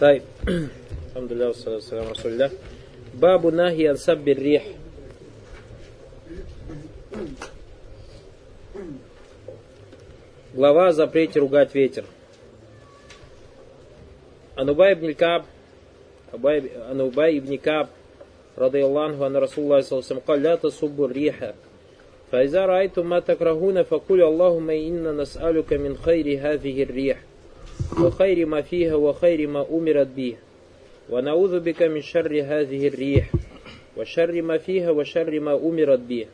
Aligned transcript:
طيب 0.00 0.22
الحمد 1.10 1.32
لله 1.32 1.46
والصلاة 1.46 1.74
والسلام 1.74 2.02
على 2.02 2.12
رسول 2.12 2.32
الله 2.32 2.50
باب 3.14 3.46
نهي 3.46 3.88
عن 3.88 3.96
سب 3.96 4.28
الريح 4.28 4.64
Глава 10.52 10.88
о 10.88 10.92
запрете 10.92 11.38
ругать 11.38 11.74
ветер. 11.76 12.04
Анубай 14.56 14.94
ибн 14.94 15.14
Каб, 15.14 15.44
Анубай 16.32 17.38
ибн 17.38 17.56
Каб, 17.56 17.88
رضي 18.58 18.84
الله 18.84 19.04
عنه 19.04 19.26
أن 19.26 19.36
رسول 19.36 19.64
الله 19.64 19.80
صلى 19.80 19.98
الله 19.98 20.04
عليه 20.04 20.14
وسلم 20.14 20.26
قال 20.28 20.42
لا 20.42 20.54
تصبوا 20.54 21.06
الريح 21.06 21.52
فإذا 22.32 22.66
رأيتم 22.66 23.08
ما 23.08 23.20
تكرهون 23.20 23.82
فقل 23.82 24.22
اللهم 24.22 24.70
إنا 24.70 25.12
نسألك 25.12 25.72
من 25.72 25.96
خير 25.96 26.26
هذه 26.42 26.82
الريح 26.82 27.18
وخير 28.00 28.46
ما 28.46 28.62
فيها 28.62 28.94
وخير 28.94 29.48
ما 29.48 29.66
أمرت 29.70 30.06
به 30.06 30.36
ونعوذ 31.10 31.60
بك 31.60 31.82
من 31.82 32.02
شر 32.02 32.42
هذه 32.42 32.88
الريح 32.88 33.30
وشر 33.96 34.42
ما 34.42 34.58
فيها 34.58 34.90
وشر 34.90 35.40
ما 35.40 35.54
أمرت 35.54 35.98
به 36.00 36.26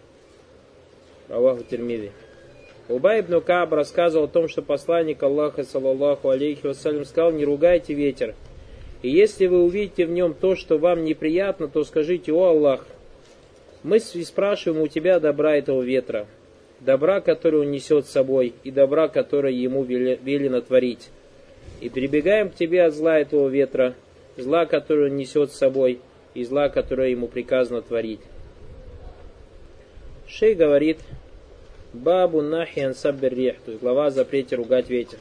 رواه 1.30 1.56
الترمذي 1.56 2.10
Убай 2.88 3.18
ибн 3.20 3.40
Кааб 3.40 3.72
рассказывал 3.72 4.26
о 4.26 4.28
том, 4.28 4.48
что 4.48 4.62
посланник 4.62 5.20
Аллаха, 5.20 5.64
саллаллаху 5.64 6.30
алейхи 6.30 6.68
вассалям, 6.68 7.04
сказал, 7.04 7.32
не 7.32 7.44
ругайте 7.44 7.94
ветер. 7.94 8.36
И 9.02 9.10
если 9.10 9.46
вы 9.46 9.64
увидите 9.64 10.06
в 10.06 10.10
нем 10.10 10.34
то, 10.34 10.54
что 10.54 10.78
вам 10.78 11.02
неприятно, 11.02 11.66
то 11.66 11.82
скажите, 11.82 12.32
о 12.32 12.44
Аллах, 12.44 12.86
мы 13.82 13.98
спрашиваем 13.98 14.82
у 14.82 14.86
тебя 14.86 15.18
добра 15.18 15.56
этого 15.56 15.82
ветра, 15.82 16.26
добра, 16.78 17.20
который 17.20 17.62
он 17.62 17.72
несет 17.72 18.06
с 18.06 18.10
собой, 18.10 18.54
и 18.62 18.70
добра, 18.70 19.08
которое 19.08 19.52
ему 19.52 19.82
велено 19.82 20.60
творить. 20.60 21.10
И 21.81 21.89
прибегаем 21.89 22.49
к 22.49 22.55
тебе 22.55 22.83
от 22.83 22.93
зла 22.93 23.19
этого 23.19 23.49
ветра, 23.49 23.95
зла, 24.37 24.65
которое 24.65 25.09
он 25.09 25.17
несет 25.17 25.51
с 25.51 25.57
собой, 25.57 25.99
и 26.33 26.45
зла, 26.45 26.69
которое 26.69 27.09
ему 27.09 27.27
приказано 27.27 27.81
творить. 27.81 28.21
Шей 30.27 30.55
говорит, 30.55 30.99
Бабу 31.93 32.41
нахиан 32.41 32.95
саббир 32.95 33.33
рих, 33.33 33.55
то 33.65 33.71
есть 33.71 33.83
глава 33.83 34.05
о 34.05 34.11
запрете 34.11 34.55
ругать 34.55 34.89
ветер. 34.89 35.17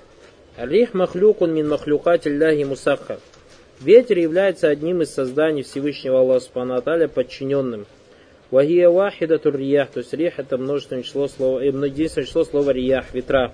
Рих 0.57 0.95
махлюкун 0.95 1.53
мин 1.53 1.69
махлюкат 1.69 2.27
Аллахи 2.27 2.63
мусахар. 2.63 3.19
Ветер 3.81 4.19
является 4.19 4.69
одним 4.69 5.03
из 5.03 5.11
созданий 5.11 5.63
Всевышнего 5.63 6.21
Аллаха 6.21 6.45
Субхану 6.45 7.09
подчиненным. 7.09 7.87
Вахия 8.51 8.89
вахида 8.89 9.39
турриях, 9.39 9.91
то 9.91 9.99
есть 9.99 10.13
рих 10.13 10.39
это 10.39 10.59
множественное 10.59 11.03
число 11.03 11.27
слова, 11.29 11.61
э, 11.61 11.67
единственное 11.67 12.27
число 12.27 12.45
слова 12.45 12.71
риях, 12.71 13.07
ветра. 13.15 13.53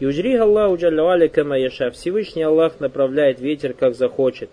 Юджрих 0.00 0.40
Аллаху 0.40 0.76
джаллавали 0.76 1.26
кама 1.26 1.58
яша. 1.58 1.90
Всевышний 1.90 2.44
Аллах 2.44 2.78
направляет 2.78 3.40
ветер, 3.40 3.72
как 3.72 3.96
захочет. 3.96 4.48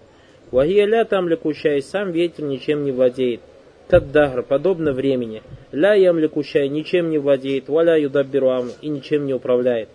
Вахия 0.50 0.88
ля 0.88 1.06
там 1.06 1.30
лекущая, 1.30 1.82
сам 1.82 2.12
ветер 2.12 2.46
ничем 2.46 2.84
не 2.84 2.92
владеет. 2.92 3.42
Каддахр, 3.88 4.42
подобно 4.42 4.92
времени. 4.92 5.44
Ля 5.72 5.94
ямликущай, 5.94 6.68
ничем 6.68 7.12
не 7.12 7.20
владеет, 7.20 7.70
валя 7.70 7.96
юдаббируам, 7.96 8.72
и 8.82 8.90
ничем 8.90 9.28
не 9.28 9.36
управляет. 9.36 9.90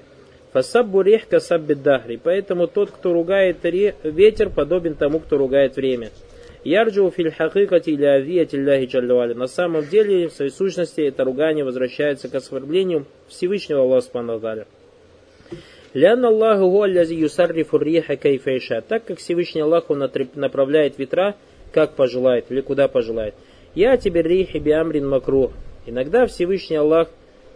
Фасаббу 0.52 1.00
рехка 1.00 1.40
саббиддахри, 1.40 2.20
поэтому 2.22 2.68
тот, 2.68 2.92
кто 2.92 3.12
ругает 3.12 3.58
ветер, 3.64 4.50
подобен 4.50 4.94
тому, 4.94 5.18
кто 5.18 5.36
ругает 5.36 5.74
время. 5.74 6.10
Ярджу 6.62 7.10
филь 7.10 7.32
хакикати 7.32 7.90
или 7.90 8.04
авияти 8.04 8.54
ляхи 8.54 9.34
На 9.34 9.48
самом 9.48 9.84
деле, 9.88 10.28
в 10.28 10.32
своей 10.32 10.52
сущности, 10.52 11.00
это 11.00 11.24
ругание 11.24 11.64
возвращается 11.64 12.28
к 12.28 12.34
оскорблению 12.36 13.06
Всевышнего 13.28 13.80
Аллаха 13.80 14.02
Субхану 14.02 14.38
Лян 15.92 16.24
Аллаху 16.24 16.70
гуаллязи 16.70 17.14
юсаррифу 17.14 17.78
риха 17.78 18.16
кайфейша. 18.16 18.80
Так 18.80 19.04
как 19.06 19.18
Всевышний 19.18 19.62
Аллах, 19.62 19.90
он 19.90 19.98
направляет 20.36 20.98
ветра, 20.98 21.34
как 21.72 21.96
пожелает 21.96 22.44
или 22.48 22.60
куда 22.60 22.86
пожелает. 22.86 23.34
Я 23.74 23.96
тебе 23.96 24.22
рихи 24.22 24.58
биамрин 24.58 25.08
макрух. 25.08 25.50
Иногда 25.86 26.26
Всевышний 26.26 26.76
Аллах 26.76 27.08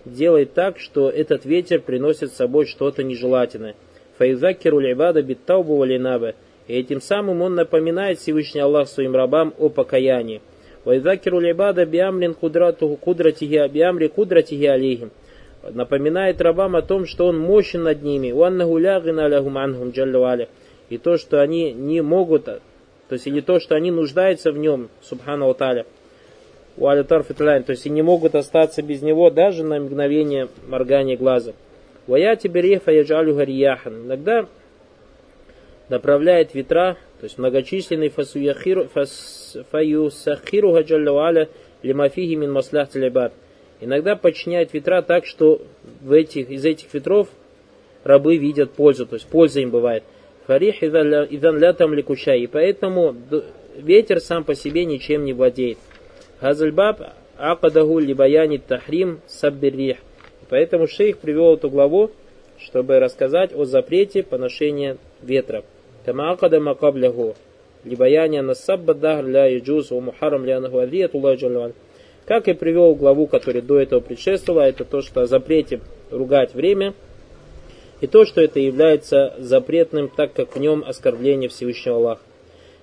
делает 0.04 0.53
так, 0.53 0.81
что 0.81 1.10
этот 1.10 1.44
ветер 1.44 1.81
приносит 1.81 2.32
с 2.32 2.36
собой 2.36 2.66
что-то 2.66 3.04
нежелательное. 3.04 3.76
Файзакиру 4.19 4.80
либада 4.80 5.22
биттаубу 5.22 5.76
валинаба. 5.76 6.34
И 6.66 6.75
этим 6.75 7.00
самым 7.00 7.41
он 7.41 7.54
напоминает 7.54 8.19
Всевышний 8.19 8.60
Аллах 8.60 8.88
своим 8.88 9.14
рабам 9.14 9.54
о 9.59 9.69
покаянии. 9.69 10.42
Вайзакиру 10.84 11.38
либада 11.38 11.86
биамрин 11.86 12.34
кудратуху 12.34 12.97
кудратихи 12.97 13.69
биамри 13.69 14.09
кудратихи 14.09 14.66
алейхим. 14.66 15.12
Напоминает 15.70 16.41
рабам 16.41 16.76
о 16.76 16.82
том, 16.82 17.06
что 17.06 17.26
он 17.26 17.38
мощен 17.38 17.84
над 17.84 18.02
ними. 18.02 18.28
И 20.91 20.98
то, 20.98 21.16
что 21.16 21.41
они 21.41 21.72
не 21.72 22.00
могут, 22.02 22.44
то 22.44 22.60
есть 23.10 23.26
или 23.26 23.41
то, 23.41 23.58
что 23.60 23.74
они 23.74 23.91
нуждаются 23.91 24.53
в 24.53 24.58
нем, 24.58 24.91
субхану 25.03 25.53
таля 25.54 25.86
то 26.76 27.64
есть 27.69 27.86
и 27.86 27.91
не 27.91 28.03
могут 28.03 28.34
остаться 28.34 28.82
без 28.82 29.00
него 29.03 29.30
даже 29.30 29.62
на 29.62 29.78
мгновение 29.78 30.48
моргания 30.66 31.16
глаза. 31.16 31.53
Вая 32.06 32.36
береха 32.44 32.91
яджалю 32.91 33.34
гарияхан. 33.34 34.06
Иногда 34.06 34.47
направляет 35.88 36.54
ветра, 36.54 36.97
то 37.20 37.24
есть 37.24 37.38
многочисленный 37.38 38.08
фаюсахиру 38.10 38.88
хаджаллаваля 40.72 41.48
лимафихи 41.82 42.34
мин 42.34 42.53
маслях 42.53 42.91
талибат. 42.91 43.32
Иногда 43.84 44.17
подчиняет 44.17 44.72
ветра 44.72 45.03
так, 45.03 45.27
что 45.27 45.61
в 46.00 46.11
этих, 46.12 46.49
из 46.49 46.65
этих 46.65 46.95
ветров 46.95 47.28
рабы 48.03 48.39
видят 48.39 48.72
пользу, 48.72 49.05
то 49.05 49.17
есть 49.17 49.27
польза 49.27 49.61
им 49.61 49.71
бывает. 49.71 50.05
Фарих 50.47 50.83
идан 50.83 51.59
лятам 51.59 51.93
ликушай. 51.93 52.41
И 52.41 52.47
поэтому 52.47 53.15
ветер 53.77 54.21
сам 54.21 54.45
по 54.45 54.55
себе 54.55 54.87
ничем 54.87 55.27
не 55.27 55.34
владеет. 55.34 55.77
Хазальбаб 56.41 57.03
акадаху 57.37 57.99
либаяни 57.99 58.56
тахрим 58.56 59.21
саббиррих. 59.27 59.99
Поэтому 60.49 60.87
шейх 60.87 61.19
привел 61.19 61.56
эту 61.56 61.69
главу, 61.69 62.11
чтобы 62.59 62.99
рассказать 63.01 63.55
о 63.55 63.66
запрете 63.66 64.22
поношения 64.22 64.97
ветра. 65.21 65.62
Кама 66.06 66.31
акада 66.31 66.59
макабляху. 66.59 67.34
Либаяни 67.84 68.41
насабба 68.41 68.95
дахр 68.95 69.27
ля 69.27 69.45
яджуз 69.45 69.93
у 69.93 70.01
мухарам 70.01 70.47
лянаху 70.47 70.78
адиятуллах 70.78 71.39
джалван. 71.39 71.75
Как 72.26 72.48
и 72.48 72.54
привел 72.54 72.94
главу, 72.94 73.26
которая 73.26 73.62
до 73.62 73.78
этого 73.78 74.00
предшествовала, 74.00 74.62
это 74.62 74.84
то, 74.84 75.02
что 75.02 75.22
о 75.22 75.26
запрете 75.26 75.80
ругать 76.10 76.54
время, 76.54 76.94
и 78.00 78.06
то, 78.06 78.24
что 78.24 78.40
это 78.40 78.60
является 78.60 79.34
запретным, 79.38 80.08
так 80.08 80.32
как 80.32 80.56
в 80.56 80.58
нем 80.58 80.84
оскорбление 80.86 81.48
Всевышнего 81.48 81.96
Аллаха. 81.96 82.22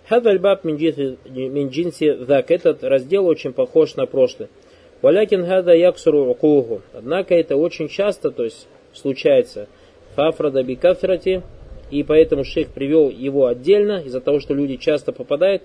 Хадальбаб 0.08 0.64
минджинси 0.64 2.26
дак. 2.26 2.52
Этот 2.52 2.84
раздел 2.84 3.28
очень 3.28 3.54
похож 3.54 3.96
на 3.96 4.06
прошлый. 4.06 4.50
Валякин 5.02 5.46
хада 5.46 5.74
яксуру 5.74 6.30
укуху. 6.30 6.82
Однако 6.94 7.34
это 7.34 7.56
очень 7.56 7.88
часто, 7.88 8.30
то 8.30 8.44
есть 8.44 8.68
случается. 8.94 9.68
Фафрада 10.16 10.64
бикафрати. 10.64 11.44
И 11.92 12.04
поэтому 12.04 12.44
шейх 12.44 12.70
привел 12.70 13.10
его 13.10 13.48
отдельно, 13.48 14.02
из-за 14.06 14.22
того, 14.22 14.40
что 14.40 14.54
люди 14.54 14.78
часто 14.78 15.12
попадают 15.12 15.64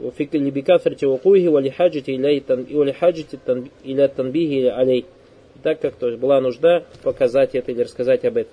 либикафрати 0.00 1.04
укухи 1.06 1.48
валихаджити 1.48 2.10
или 2.10 4.06
танбиги 4.06 4.54
или 4.60 4.68
алей. 4.68 5.06
Так 5.62 5.80
как 5.80 5.94
то 5.94 6.08
есть, 6.08 6.20
была 6.20 6.40
нужда 6.40 6.84
показать 7.02 7.54
это 7.54 7.72
или 7.72 7.82
рассказать 7.82 8.24
об 8.24 8.36
этом. 8.36 8.52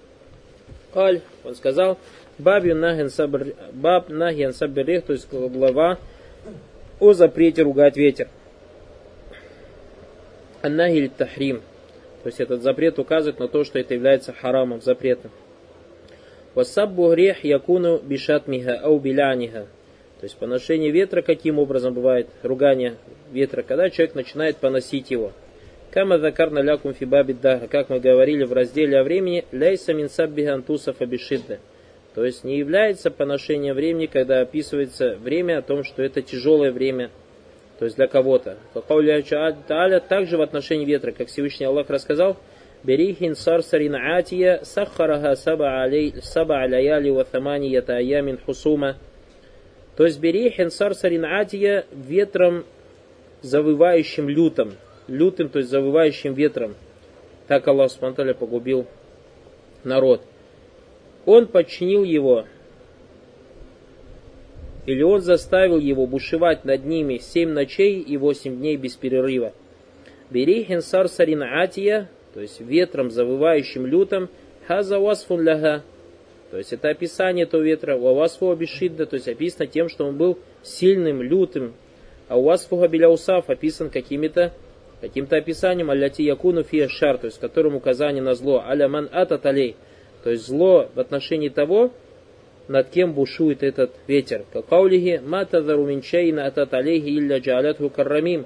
Аль, 0.96 1.22
он 1.44 1.56
сказал, 1.56 1.98
Баб 2.38 2.66
нахен 2.66 3.10
сабр, 3.10 3.56
баб 3.72 4.10
нахен 4.10 4.54
сабрех, 4.54 5.06
то 5.06 5.14
есть 5.14 5.32
глава 5.32 6.00
о 7.00 7.14
запрете 7.14 7.62
ругать 7.62 7.96
ветер. 7.96 8.28
Аннахиль 10.62 11.10
тахрим. 11.10 11.62
То 12.24 12.28
есть 12.28 12.42
этот 12.42 12.62
запрет 12.62 13.00
указывает 13.00 13.40
на 13.40 13.48
то, 13.48 13.64
что 13.64 13.80
это 13.80 13.94
является 13.94 14.34
харамом, 14.34 14.82
запретом. 14.82 15.32
Васаббу 16.56 17.10
грех 17.12 17.44
якуну 17.46 18.00
бишатмиха 18.00 18.80
ау. 18.80 19.00
То 20.26 20.28
есть 20.28 20.40
поношение 20.40 20.90
ветра 20.90 21.22
каким 21.22 21.60
образом 21.60 21.94
бывает? 21.94 22.28
Ругание 22.42 22.96
ветра, 23.32 23.62
когда 23.62 23.92
человек 23.92 24.16
начинает 24.16 24.58
поносить 24.58 25.12
его. 25.12 25.34
Кама 25.92 26.18
закарна 26.18 26.64
лякум 26.64 26.96
фибаби 26.96 27.34
даха, 27.34 27.68
как 27.68 27.90
мы 27.92 28.00
говорили 28.00 28.44
в 28.44 28.52
разделе 28.52 28.98
о 28.98 29.04
времени, 29.04 29.46
ляйса 29.52 29.94
мин 29.94 30.10
саббиха 30.10 30.56
антусаф 30.56 31.00
абишидда. 31.00 31.60
То 32.16 32.26
есть 32.26 32.44
не 32.44 32.58
является 32.58 33.12
поношение 33.12 33.76
времени, 33.76 34.08
когда 34.08 34.40
описывается 34.40 35.16
время 35.16 35.60
о 35.60 35.62
том, 35.62 35.84
что 35.84 36.02
это 36.02 36.24
тяжелое 36.24 36.72
время, 36.72 37.12
то 37.78 37.86
есть 37.86 37.96
для 37.96 38.08
кого-то. 38.08 38.58
Также 40.10 40.38
в 40.38 40.42
отношении 40.42 40.86
ветра, 40.86 41.12
как 41.12 41.28
Всевышний 41.28 41.68
Аллах 41.68 41.92
рассказал, 41.92 42.36
Берихин 42.84 43.36
сарсарин 43.36 43.94
атия 43.94 44.62
сахараха 44.64 45.36
саба 45.36 45.84
аляяли 46.64 47.12
ва 47.12 47.26
таманията 47.26 47.98
аямин 47.98 48.40
хусума. 48.44 48.96
То 49.98 50.06
есть 50.06 50.20
Берихин 50.20 50.72
сарсарин 50.72 51.26
атия 51.26 51.86
ветром 51.92 52.66
завывающим 53.42 54.28
лютом. 54.30 54.74
Лютым, 55.08 55.50
то 55.50 55.60
есть 55.60 55.70
завывающим 55.70 56.34
ветром. 56.34 56.76
Так 57.48 57.68
Аллах 57.68 57.92
Субтитры 57.92 58.34
погубил 58.34 58.88
народ 59.84 60.22
он 61.26 61.48
подчинил 61.48 62.04
его 62.04 62.46
или 64.86 65.02
он 65.02 65.22
заставил 65.22 65.80
его 65.80 66.06
бушевать 66.06 66.64
над 66.64 66.86
ними 66.86 67.18
семь 67.18 67.50
ночей 67.50 68.00
и 68.00 68.18
восемь 68.18 68.58
дней 68.58 68.78
без 68.78 68.96
перерыва. 68.96 69.52
Берихин 70.30 70.84
сарсарин 70.84 71.42
атия, 71.42 72.10
то 72.36 72.42
есть 72.42 72.60
ветром, 72.60 73.10
завывающим 73.10 73.88
лютом, 73.88 74.30
хаза 74.68 75.00
васфун 75.00 75.42
ляга, 75.42 75.84
то 76.52 76.58
есть 76.58 76.74
это 76.74 76.90
описание 76.90 77.44
этого 77.44 77.62
ветра, 77.62 77.96
у 77.96 78.14
васфу 78.14 78.52
абишидда, 78.52 79.06
то 79.06 79.16
есть 79.16 79.28
описано 79.28 79.68
тем, 79.68 79.90
что 79.90 80.06
он 80.06 80.18
был 80.18 80.40
сильным, 80.64 81.22
лютым, 81.22 81.74
а 82.28 82.38
у 82.38 82.44
васфу 82.44 82.82
абиляусав 82.82 83.50
описан 83.50 83.90
какими-то 83.90 84.54
каким-то 85.02 85.36
описанием 85.38 85.92
алляти 85.92 86.22
якуну 86.24 86.64
фия 86.64 86.88
то 86.88 87.20
есть 87.24 87.40
которым 87.40 87.76
указание 87.76 88.24
на 88.24 88.34
зло, 88.34 88.64
аля 88.66 88.88
ман 88.88 89.10
атат 89.12 89.46
алей, 89.46 89.76
то 90.24 90.32
есть 90.32 90.48
зло 90.48 90.90
в 90.96 91.00
отношении 91.00 91.50
того, 91.50 91.92
над 92.68 92.90
кем 92.90 93.14
бушует 93.14 93.64
этот 93.64 93.92
ветер. 94.08 94.46
Как 94.52 94.66
каулихи 94.68 95.22
мата 95.24 95.62
заруминчайна 95.62 96.46
атат 96.48 96.74
алейхи 96.74 97.10
илля 97.10 97.40
джалятху 97.40 97.90
каррамим. 97.90 98.46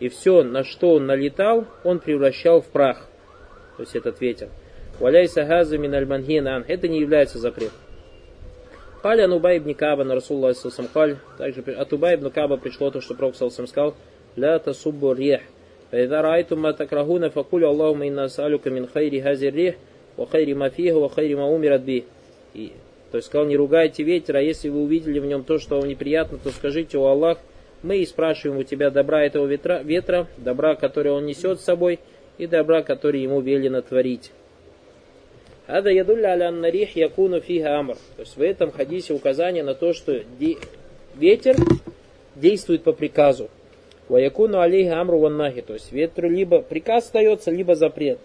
И 0.00 0.08
все, 0.08 0.42
на 0.42 0.64
что 0.64 0.94
он 0.94 1.06
налетал, 1.06 1.66
он 1.84 2.00
превращал 2.00 2.60
в 2.60 2.66
прах. 2.66 3.08
То 3.76 3.84
есть 3.84 3.94
этот 3.94 4.20
ветер. 4.20 4.48
Валяй 5.01 5.27
сахазу 5.27 5.77
мин 5.77 5.93
ан. 6.47 6.65
Это 6.67 6.87
не 6.87 6.99
является 6.99 7.39
запретом. 7.39 7.75
Халя 9.01 9.27
Нубай 9.27 9.59
ибн 9.59 9.73
Каба 9.73 10.03
на 10.03 10.15
Расулла 10.15 10.53
Сусам 10.53 10.87
Халь. 10.93 11.17
Также 11.37 11.61
от 11.61 11.93
Убай 11.93 12.15
ибн 12.15 12.29
Каба 12.29 12.57
пришло 12.57 12.89
то, 12.89 12.99
что 13.01 13.13
Пророк 13.13 13.35
Сусам 13.35 13.67
сказал. 13.67 13.95
Ля 14.35 14.59
тасуббу 14.59 15.13
рех. 15.13 15.41
فإذا 15.91 16.21
رأيتم 16.21 16.61
ما 16.61 16.71
تكرهون 16.71 17.29
فقولوا 17.29 17.71
اللهم 17.71 18.03
إنا 18.03 18.25
نسألك 18.25 18.67
من 18.67 18.87
خير 18.87 19.31
هذه 19.31 19.47
الريح 19.47 19.75
وخير 20.17 20.55
ما 20.55 20.69
فيه 20.69 20.93
وخير 20.93 21.37
ما 21.37 21.55
أمرت 21.55 21.81
به. 21.81 22.03
И, 22.53 22.73
то 23.11 23.17
есть 23.17 23.27
сказал, 23.27 23.45
не 23.45 23.55
ругайте 23.55 24.03
ветер, 24.03 24.35
а 24.35 24.41
если 24.41 24.69
вы 24.69 24.81
увидели 24.81 25.19
в 25.19 25.25
нем 25.25 25.43
то, 25.43 25.59
что 25.59 25.79
вам 25.79 25.87
неприятно, 25.87 26.39
то 26.43 26.49
скажите, 26.49 26.97
о 26.97 27.07
Аллах, 27.07 27.37
мы 27.83 27.97
и 27.99 28.05
спрашиваем 28.05 28.59
у 28.59 28.63
тебя 28.63 28.89
добра 28.89 29.23
этого 29.23 29.45
ветра, 29.45 29.81
ветра, 29.83 30.27
добра, 30.37 30.75
который 30.75 31.11
он 31.11 31.25
несет 31.25 31.61
с 31.61 31.63
собой, 31.63 31.99
и 32.37 32.47
добра, 32.47 32.81
который 32.81 33.21
ему 33.21 33.39
велено 33.39 33.81
творить. 33.81 34.31
Ада 35.72 35.90
ядулля 35.90 36.32
аля 36.32 36.50
нарих 36.50 36.96
якуну 36.96 37.40
фиха 37.40 37.78
амр. 37.78 37.94
То 38.16 38.20
есть 38.20 38.36
в 38.36 38.42
этом 38.42 38.70
хадисе 38.70 39.14
указание 39.14 39.62
на 39.62 39.74
то, 39.74 39.94
что 39.94 40.20
ветер 41.14 41.56
действует 42.36 42.82
по 42.82 42.92
приказу. 42.92 43.48
Ваякуну 44.10 44.60
алейха 44.60 45.00
амру 45.00 45.20
ваннахи. 45.20 45.62
То 45.62 45.72
есть 45.72 45.90
ветру 45.90 46.28
либо 46.28 46.60
приказ 46.60 47.06
остается, 47.06 47.50
либо 47.50 47.74
запрет. 47.74 48.18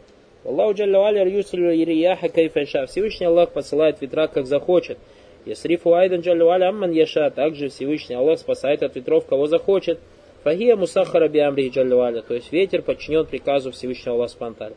Аллаху 0.43 0.73
джалла 0.73 1.07
аля 1.07 1.23
рюсулю 1.23 1.73
ирияха 1.73 2.27
кайфаша. 2.27 2.85
Всевышний 2.85 3.27
Аллах 3.27 3.51
посылает 3.51 4.01
ветра, 4.01 4.27
как 4.27 4.45
захочет. 4.45 4.97
Ясрифу 5.45 5.93
айдан 5.93 6.19
джалла 6.19 6.55
аля 6.55 6.67
амман 6.67 6.91
яша. 6.91 7.31
Также 7.31 7.69
Всевышний 7.69 8.15
Аллах 8.15 8.39
спасает 8.39 8.83
от 8.83 8.93
ветров, 8.97 9.25
кого 9.25 9.47
захочет. 9.47 9.99
Фахия 10.43 10.75
мусахара 10.75 11.29
би 11.29 11.39
амри 11.39 11.69
джалла 11.69 12.11
То 12.23 12.33
есть 12.33 12.51
ветер 12.51 12.81
подчинен 12.81 13.25
приказу 13.25 13.71
Всевышнего 13.71 14.15
Аллаха 14.15 14.33
спанталя. 14.33 14.75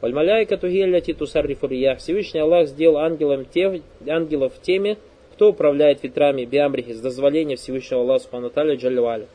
Вальмаляйка 0.00 0.56
тухилляти 0.56 1.14
тусаррифу. 1.14 1.68
Всевышний 1.68 2.40
Аллах 2.40 2.68
сделал 2.68 2.98
ангелом 2.98 3.44
тех, 3.44 3.80
ангелов 4.06 4.52
теми, 4.60 4.98
кто 5.32 5.50
управляет 5.50 6.02
ветрами 6.02 6.44
биамрихи 6.44 6.92
с 6.92 7.00
дозволения 7.00 7.56
Всевышнего 7.56 8.02
Аллаха 8.02 8.24
спанталя 8.24 8.76
джалла 8.76 9.26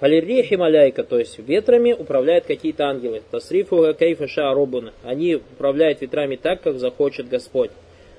Фалиррихи 0.00 0.56
маляйка, 0.56 1.04
то 1.04 1.18
есть 1.18 1.38
ветрами 1.38 1.92
управляют 1.92 2.44
какие-то 2.44 2.84
ангелы. 2.84 3.22
Тасрифу 3.30 3.94
кейфа 3.94 4.26
робуна. 4.52 4.92
Они 5.02 5.36
управляют 5.36 6.02
ветрами 6.02 6.36
так, 6.36 6.60
как 6.60 6.78
захочет 6.78 7.28
Господь. 7.28 7.70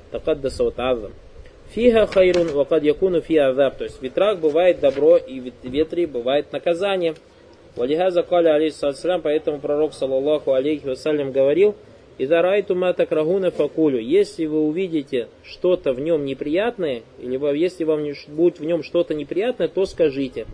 Такаддаса 0.09 0.63
вот. 0.63 0.75
Фига 1.69 2.07
хайрун 2.07 2.47
вакад 2.47 2.83
якуну 2.83 3.21
фи 3.21 3.37
азаб. 3.37 3.77
То 3.77 3.83
есть 3.83 3.99
в 3.99 4.01
ветрах 4.01 4.39
бывает 4.39 4.79
добро 4.79 5.17
и 5.17 5.39
в 5.39 5.51
ветре 5.63 6.07
бывает 6.07 6.51
наказание. 6.51 7.13
Валихаза 7.77 8.23
каля 8.23 8.55
алейхиссалям, 8.55 9.21
поэтому 9.21 9.59
пророк, 9.59 9.93
саллаллаху 9.93 10.53
алейхи 10.53 10.85
вассалям, 10.85 11.31
говорил, 11.31 11.75
«Иза 12.17 12.41
райту 12.41 12.73
ма 12.75 12.93
такрагуна 12.93 13.51
факулю». 13.51 13.99
Если 13.99 14.45
вы 14.45 14.61
увидите 14.61 15.27
что-то 15.43 15.93
в 15.93 15.99
нем 15.99 16.25
неприятное, 16.25 17.03
или 17.19 17.57
если 17.57 17.83
вам 17.83 18.03
будет 18.29 18.59
в 18.59 18.65
нем 18.65 18.81
что-то 18.81 19.13
неприятное, 19.13 19.67
то 19.67 19.85
скажите 19.85 20.47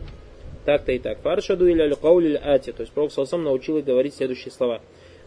так-то 0.66 0.92
и 0.92 1.00
так. 1.00 1.20
Фаршаду 1.20 1.68
или 1.68 1.82
аль 1.82 2.38
ати. 2.44 2.72
То 2.72 2.82
есть 2.82 2.94
Пророк 2.94 3.12
Салсам 3.12 3.44
научил 3.44 3.82
говорить 3.82 4.16
следующие 4.16 4.52
слова. 4.52 4.82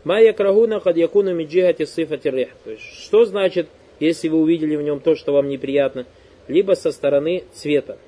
Майя 0.04 0.32
крагуна 0.32 0.80
кад 0.80 0.96
якуна 0.96 1.32
миджихати 1.32 1.84
сифати 1.84 2.28
рех. 2.28 2.50
То 2.64 2.70
есть 2.70 2.84
что 2.84 3.24
значит, 3.24 3.66
если 3.98 4.28
вы 4.28 4.38
увидели 4.38 4.76
в 4.76 4.82
нем 4.82 5.00
то, 5.00 5.16
что 5.16 5.32
вам 5.32 5.48
неприятно, 5.48 6.06
либо 6.48 6.74
со 6.74 6.92
стороны 6.92 7.44
цвета. 7.52 7.98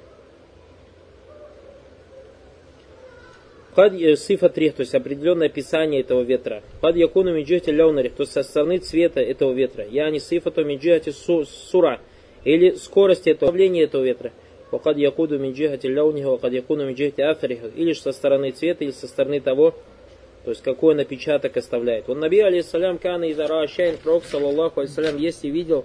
Кад 3.78 3.94
э, 3.94 4.16
сифат 4.16 4.58
рих, 4.58 4.74
то 4.74 4.80
есть 4.80 4.92
определенное 4.96 5.46
описание 5.46 6.00
этого 6.00 6.22
ветра. 6.22 6.64
Кад 6.80 6.96
якуну 6.96 7.32
миджихати 7.32 7.70
леонарих, 7.70 8.12
то 8.14 8.24
есть 8.24 8.32
со 8.32 8.42
стороны 8.42 8.78
цвета 8.78 9.20
этого 9.20 9.52
ветра. 9.52 9.86
Я 9.88 10.10
не 10.10 10.18
сифату 10.18 10.64
миджихати 10.64 11.10
сура, 11.12 12.00
или 12.42 12.72
скорости 12.72 13.30
этого, 13.30 13.52
давления 13.52 13.84
этого 13.84 14.02
ветра. 14.02 14.32
Вакад 14.72 14.98
якуду 14.98 15.38
миджихати 15.38 15.86
леониху, 15.86 16.30
вакад 16.30 16.54
якуну 16.54 16.86
миджихати 16.86 17.20
афариху, 17.20 17.68
или 17.68 17.92
со 17.92 18.10
стороны 18.10 18.50
цвета, 18.50 18.82
или 18.82 18.90
со 18.90 19.06
стороны 19.06 19.40
того, 19.40 19.76
то 20.44 20.50
есть 20.50 20.62
какой 20.64 20.96
напечаток 20.96 21.56
оставляет. 21.56 22.08
Он 22.08 22.18
Наби, 22.18 22.40
алейсалям, 22.40 22.98
кана 22.98 23.26
и 23.26 23.36
шайн, 23.68 23.96
пророк, 24.02 24.24
саллаллаху 24.24 24.80
алейсалям, 24.80 25.18
если 25.18 25.50
видел 25.50 25.84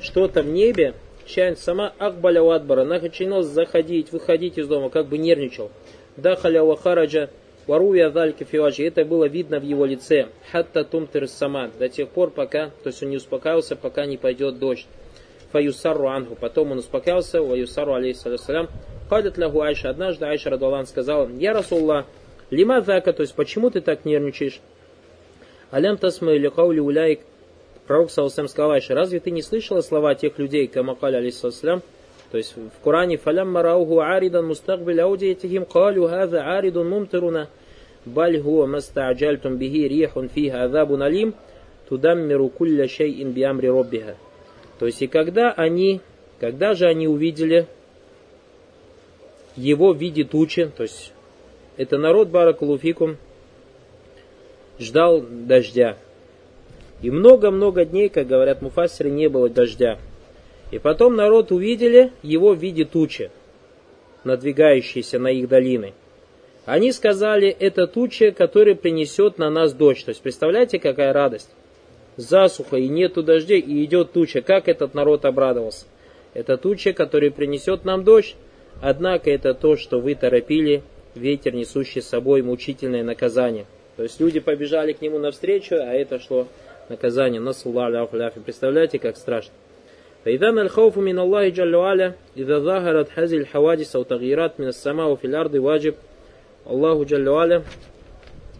что-то 0.00 0.44
в 0.44 0.46
небе, 0.46 0.94
Чайн 1.26 1.56
сама 1.56 1.92
Акбаля 1.98 2.42
Вадбара, 2.42 2.82
она 2.82 2.98
начинала 2.98 3.42
заходить, 3.42 4.12
выходить 4.12 4.58
из 4.58 4.68
дома, 4.68 4.90
как 4.90 5.06
бы 5.06 5.18
нервничал. 5.18 5.70
Дахаля 6.16 6.62
Вахараджа, 6.62 7.30
Варуя 7.66 8.10
Дальки 8.10 8.44
Фиваджи, 8.44 8.86
это 8.86 9.04
было 9.04 9.24
видно 9.24 9.58
в 9.58 9.62
его 9.62 9.86
лице. 9.86 10.28
Хатта 10.52 10.84
Тумтер 10.84 11.28
Сама, 11.28 11.70
до 11.78 11.88
тех 11.88 12.08
пор, 12.10 12.30
пока, 12.30 12.70
то 12.82 12.88
есть 12.88 13.02
он 13.02 13.10
не 13.10 13.16
успокаивался, 13.16 13.74
пока 13.74 14.04
не 14.06 14.16
пойдет 14.16 14.58
дождь. 14.58 14.86
Фаюсару 15.52 16.08
ангу. 16.08 16.34
Потом 16.34 16.72
он 16.72 16.78
успокоился, 16.78 17.40
ваюсару 17.40 17.94
алейхиссалям. 17.94 18.68
Кадат 19.08 19.38
лягу 19.38 19.60
Айша. 19.60 19.90
Однажды 19.90 20.26
Айша 20.26 20.50
Радалан 20.50 20.86
сказала, 20.86 21.28
Я 21.30 21.52
Расулла, 21.52 22.06
лима 22.50 22.80
зака, 22.80 23.12
то 23.12 23.22
есть 23.22 23.34
почему 23.34 23.70
ты 23.70 23.80
так 23.80 24.04
нервничаешь? 24.04 24.60
Алям 25.70 25.96
тасмай 25.96 26.38
лихаули 26.38 26.80
уляйк. 26.80 27.20
Пророк 27.86 28.10
Саусам 28.10 28.48
сказал 28.48 28.72
Айша, 28.72 28.94
разве 28.94 29.20
ты 29.20 29.30
не 29.30 29.42
слышала 29.42 29.80
слова 29.80 30.14
тех 30.16 30.38
людей, 30.38 30.66
камакаля 30.66 31.18
алейхиссалям? 31.18 31.82
То 32.34 32.38
есть 32.38 32.56
в 32.56 32.82
Коране, 32.82 33.16
фалям 33.16 33.52
мараугу 33.52 34.00
аридан 34.00 34.48
мустакбиль 34.48 35.00
аудиятихим, 35.00 35.64
калю 35.66 36.08
хаза 36.08 36.42
аридун 36.56 36.88
мумтируна, 36.88 37.48
баль 38.04 38.40
хуа 38.42 38.66
мастаджальтум 38.66 39.56
бихи 39.56 39.86
рихун 39.86 40.28
фиха 40.28 40.64
азабун 40.64 41.02
алим, 41.02 41.36
тудаммиру 41.88 42.48
кулля 42.48 42.88
шейин 42.88 43.30
биамри 43.30 43.68
роббиха. 43.68 44.16
То 44.80 44.86
есть 44.86 45.00
и 45.00 45.06
когда 45.06 45.52
они, 45.52 46.00
когда 46.40 46.74
же 46.74 46.86
они 46.86 47.06
увидели 47.06 47.68
его 49.54 49.92
в 49.92 49.98
виде 49.98 50.24
тучи, 50.24 50.68
то 50.76 50.82
есть 50.82 51.12
это 51.76 51.98
народ 51.98 52.30
Баракулуфикум 52.30 53.16
ждал 54.80 55.20
дождя. 55.20 55.98
И 57.00 57.12
много-много 57.12 57.84
дней, 57.84 58.08
как 58.08 58.26
говорят 58.26 58.60
муфассеры, 58.60 59.10
не 59.10 59.28
было 59.28 59.48
дождя. 59.48 60.00
И 60.74 60.80
потом 60.80 61.14
народ 61.14 61.52
увидели 61.52 62.10
его 62.24 62.52
в 62.52 62.58
виде 62.58 62.84
тучи, 62.84 63.30
надвигающейся 64.24 65.20
на 65.20 65.28
их 65.28 65.48
долины. 65.48 65.94
Они 66.64 66.90
сказали, 66.90 67.46
это 67.46 67.86
туча, 67.86 68.32
которая 68.32 68.74
принесет 68.74 69.38
на 69.38 69.50
нас 69.50 69.72
дождь. 69.72 70.04
То 70.04 70.08
есть 70.08 70.20
представляете, 70.20 70.80
какая 70.80 71.12
радость 71.12 71.48
засуха 72.16 72.76
и 72.76 72.88
нету 72.88 73.22
дождей, 73.22 73.60
и 73.60 73.84
идет 73.84 74.14
туча. 74.14 74.42
Как 74.42 74.66
этот 74.68 74.94
народ 74.94 75.24
обрадовался? 75.24 75.86
Это 76.32 76.56
туча, 76.56 76.92
которая 76.92 77.30
принесет 77.30 77.84
нам 77.84 78.02
дождь. 78.02 78.34
Однако 78.82 79.30
это 79.30 79.54
то, 79.54 79.76
что 79.76 80.00
вы 80.00 80.16
торопили, 80.16 80.82
ветер, 81.14 81.54
несущий 81.54 82.02
с 82.02 82.08
собой 82.08 82.42
мучительное 82.42 83.04
наказание. 83.04 83.66
То 83.96 84.02
есть 84.02 84.18
люди 84.18 84.40
побежали 84.40 84.92
к 84.92 85.00
нему 85.02 85.20
навстречу, 85.20 85.76
а 85.76 85.94
это 85.94 86.18
шло 86.18 86.48
наказание. 86.88 87.40
Насуллаху 87.40 88.16
Представляете, 88.44 88.98
как 88.98 89.16
страшно. 89.16 89.52
فإذا 90.25 90.51
ما 90.51 90.61
الخوف 90.61 90.97
من 90.97 91.19
الله 91.19 91.49
جل 91.49 91.75
وعلا 91.75 92.13
إذا 92.37 92.59
ظهرت 92.59 93.07
هذه 93.15 93.37
الحوادث 93.37 93.95
أو 93.95 94.03
تغييرات 94.03 94.59
من 94.59 94.67
السماء 94.67 95.07
وفي 95.07 95.27
الأرض 95.27 95.53
واجب 95.53 95.93
الله 96.69 97.03
جل 97.03 97.29
وعلا 97.29 97.61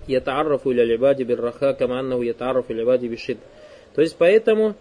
ятаарафу 0.09 0.71
иля 0.71 0.83
либади 0.83 1.23
бирраха, 1.23 1.73
кама 1.73 1.99
аннаху 1.99 2.23
ятаарафу 2.23 2.73
иля 2.73 2.81
либади 2.81 3.07
бишид. 3.07 3.37
То 3.95 4.01
есть 4.01 4.15
поэтому 4.17 4.75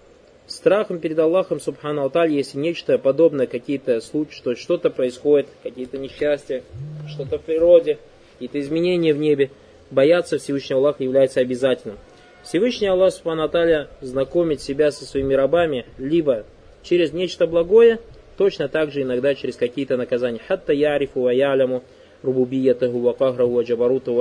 страхом 0.47 0.99
перед 0.99 1.19
Аллахом 1.19 1.61
Субхану 1.61 2.03
Алталь, 2.03 2.33
если 2.33 2.59
нечто 2.59 2.99
подобное, 2.99 3.47
какие-то 3.47 4.01
случаи, 4.01 4.35
что 4.35 4.55
что-то 4.55 4.91
происходит, 4.91 5.49
какие-то 5.63 5.99
несчастья, 5.99 6.63
что-то 7.09 7.39
в 7.39 7.43
природе, 7.43 7.99
какие-то 8.35 8.61
изменения 8.61 9.13
в 9.13 9.19
небе, 9.19 9.51
бояться 9.91 10.39
Всевышнего 10.39 10.81
Аллаха 10.81 11.05
является 11.05 11.41
обязательным. 11.41 11.99
Всевышний 12.43 12.89
Аллах 12.89 13.13
Субхану 13.13 13.43
Алталя 13.43 13.89
знакомит 14.01 14.63
себя 14.63 14.91
со 14.91 15.05
своими 15.05 15.35
рабами 15.35 15.85
либо 15.99 16.45
через 16.84 17.14
нечто 17.14 17.48
благое, 17.48 18.00
Точно 18.38 18.68
так 18.68 18.92
же 18.92 19.04
иногда 19.04 19.36
через 19.36 19.56
какие-то 19.56 19.98
наказания. 19.98 20.40
Хатта 20.40 20.74
ярифу 20.74 21.22
ва 21.22 21.30
яляму 21.30 21.84
рубубиятаху 22.24 23.00
ва 23.00 23.14
кахраху 23.14 23.52
ва 23.52 23.62
джабаруту 23.62 24.14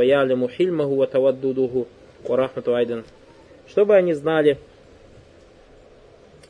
хильмаху 0.48 0.94
ва 0.96 1.06
таваддудуху 1.06 1.88
ва. 2.24 3.04
Чтобы 3.68 3.96
они 3.96 4.12
знали 4.12 4.58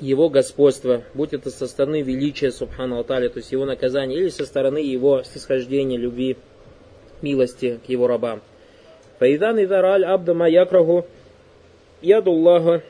его 0.00 0.28
господство, 0.28 1.04
будь 1.14 1.32
это 1.32 1.50
со 1.50 1.68
стороны 1.68 2.02
величия 2.02 2.50
Субхану 2.50 2.96
Алталя, 2.96 3.28
то 3.28 3.38
есть 3.38 3.52
его 3.52 3.64
наказания, 3.64 4.16
или 4.16 4.30
со 4.30 4.44
стороны 4.44 4.78
его 4.78 5.22
снисхождения, 5.22 5.96
любви, 5.96 6.36
милости 7.20 7.78
к 7.86 7.88
его 7.88 8.08
рабам. 8.08 8.42
Фаидан 9.20 9.62
идараль 9.62 10.04
абдама 10.04 10.48
якраху 10.48 11.06
ядуллаха. 12.00 12.82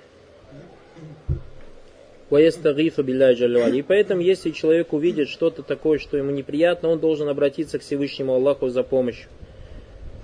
И 2.39 3.83
поэтому, 3.83 4.23
если 4.23 4.51
человек 4.53 4.95
увидит 4.95 5.29
что-то 5.29 5.63
такое, 5.63 5.99
что 5.99 6.17
ему 6.17 6.31
неприятно, 6.31 6.89
он 6.89 6.99
должен 6.99 7.29
обратиться 7.29 7.79
к 7.79 7.83
Всевышнему 7.83 8.33
Аллаху 8.33 8.69
за 8.69 8.83
помощью. 8.83 9.29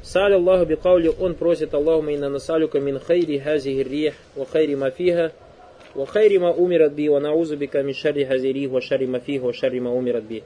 يسأل 0.03 0.33
الله 0.35 0.65
بقوله, 0.65 1.13
он 1.21 1.35
просит 1.35 1.75
اللهم 1.75 2.01
إنا 2.03 2.31
نسألك 2.31 2.81
من 2.81 2.99
خير 2.99 3.39
هذه 3.39 3.83
الريح، 3.87 4.15
وخير 4.37 4.75
ما 4.75 5.33
فيها، 5.95 6.07
وخير 6.07 6.39
ما 6.39 6.51
أمرت 6.51 6.95
به، 6.95 7.21
ونعوذ 7.21 7.59
بك 7.59 7.83
من 7.83 7.95
شر 7.95 8.25
هذه 8.25 8.45
الريح، 8.45 8.71
وشر 8.71 9.07
ما 9.07 9.45
فيها، 9.45 9.53
وشر 9.53 9.81
ما 9.81 9.93
أمرت 9.93 10.25
به. 10.25 10.45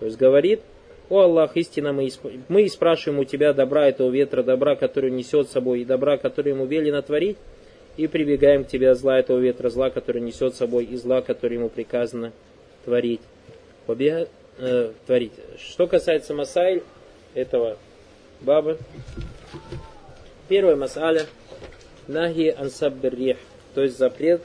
То 0.00 0.06
есть 0.06 0.18
говорит, 0.18 0.60
о 1.08 1.20
Аллах, 1.20 1.56
истина, 1.56 1.94
мы, 1.94 2.10
мы 2.48 2.68
спрашиваем 2.68 3.20
у 3.20 3.24
тебя 3.24 3.54
добра 3.54 3.88
этого 3.88 4.10
ветра, 4.10 4.42
добра, 4.42 4.76
который 4.76 5.10
несет 5.10 5.48
с 5.48 5.52
собой, 5.52 5.80
и 5.80 5.84
добра, 5.86 6.18
который 6.18 6.52
ему 6.52 6.66
велено 6.66 7.00
творить, 7.00 7.38
и 7.98 8.06
прибегаем 8.06 8.64
к 8.64 8.68
тебе 8.68 8.94
зла 8.94 9.18
этого 9.18 9.38
ветра, 9.38 9.68
зла, 9.68 9.90
который 9.90 10.22
несет 10.22 10.54
с 10.54 10.58
собой, 10.58 10.84
и 10.84 10.96
зла, 10.96 11.20
который 11.20 11.54
ему 11.54 11.68
приказано 11.68 12.32
творить. 12.84 13.20
Э, 13.86 14.92
творить. 15.06 15.32
Что 15.58 15.86
касается 15.86 16.32
Масайль 16.32 16.82
этого 17.34 17.76
баба, 18.40 18.78
первая 20.48 20.76
масаля 20.76 21.26
Нахи 22.06 22.54
ансабберрех, 22.56 23.36
то 23.74 23.82
есть 23.82 23.98
запрет 23.98 24.42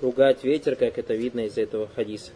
ругать 0.00 0.44
ветер, 0.44 0.76
как 0.76 0.98
это 0.98 1.14
видно 1.14 1.40
из 1.40 1.56
этого 1.56 1.88
хадиса. 1.94 2.32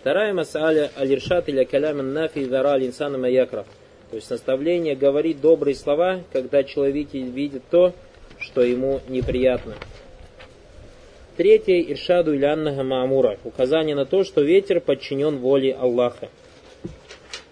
Вторая 0.00 0.32
масаля 0.32 0.90
алиршат 0.96 1.48
или 1.48 1.64
каляман 1.64 2.12
нафи 2.12 2.44
вара 2.44 2.78
инсана 2.84 3.18
маякра. 3.18 3.64
То 4.10 4.16
есть 4.16 4.30
наставление 4.30 4.96
говорить 4.96 5.40
добрые 5.40 5.74
слова, 5.74 6.20
когда 6.32 6.64
человек 6.64 7.12
видит 7.12 7.62
то, 7.70 7.94
что 8.42 8.62
ему 8.62 9.00
неприятно. 9.08 9.74
Третье, 11.36 11.80
иршаду 11.80 12.36
иляннага 12.36 12.82
маамура, 12.82 13.38
указание 13.44 13.96
на 13.96 14.04
то, 14.04 14.22
что 14.22 14.42
ветер 14.42 14.80
подчинен 14.80 15.38
воле 15.38 15.72
Аллаха. 15.72 16.28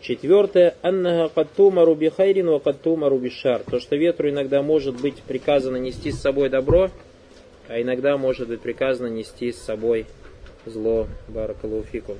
Четвертое, 0.02 0.74
аннага 0.82 1.28
каттумару 1.28 1.94
бихайрин 1.94 2.48
ва 2.50 2.58
каттумару 2.58 3.18
бишар, 3.18 3.62
то, 3.70 3.80
что 3.80 3.96
ветру 3.96 4.28
иногда 4.28 4.62
может 4.62 5.00
быть 5.00 5.22
приказано 5.22 5.76
нести 5.76 6.10
с 6.10 6.20
собой 6.20 6.50
добро, 6.50 6.90
а 7.68 7.80
иногда 7.80 8.16
может 8.16 8.48
быть 8.48 8.60
приказано 8.60 9.08
нести 9.08 9.52
с 9.52 9.58
собой 9.58 10.06
зло. 10.66 11.06
Баракалуфикум. 11.28 12.16